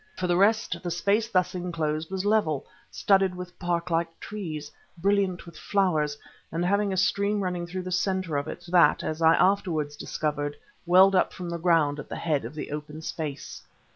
For 0.15 0.25
the 0.25 0.35
rest, 0.35 0.81
the 0.81 0.89
space 0.89 1.27
thus 1.27 1.53
enclosed 1.53 2.09
was 2.09 2.25
level, 2.25 2.65
studded 2.89 3.35
with 3.35 3.59
park 3.59 3.91
like 3.91 4.19
trees, 4.19 4.71
brilliant 4.97 5.45
with 5.45 5.55
flowers, 5.55 6.17
and 6.51 6.65
having 6.65 6.91
a 6.91 6.97
stream 6.97 7.39
running 7.41 7.67
through 7.67 7.83
the 7.83 7.91
centre 7.91 8.35
of 8.35 8.47
it, 8.47 8.65
that, 8.69 9.03
as 9.03 9.21
I 9.21 9.35
afterwards 9.35 9.95
discovered, 9.95 10.55
welled 10.87 11.13
up 11.13 11.31
from 11.33 11.51
the 11.51 11.59
ground 11.59 11.99
at 11.99 12.09
the 12.09 12.15
head 12.15 12.45
of 12.45 12.55
the 12.55 12.71
open 12.71 13.03
space. 13.03 13.61